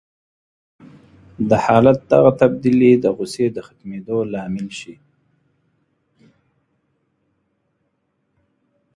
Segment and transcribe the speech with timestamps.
[1.49, 4.95] د حالت دغه تبديلي د غوسې د ختمېدو لامل شي.